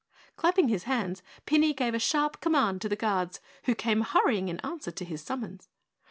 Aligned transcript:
Clapping 0.35 0.67
his 0.69 0.85
hands, 0.85 1.21
Pinny 1.45 1.75
gave 1.75 1.93
a 1.93 1.99
sharp 1.99 2.41
command 2.41 2.81
to 2.81 2.89
the 2.89 2.95
guards, 2.95 3.39
who 3.65 3.75
came 3.75 4.01
hurrying 4.01 4.49
in 4.49 4.59
answer 4.61 4.89
to 4.89 5.05
his 5.05 5.21
summons. 5.21 5.69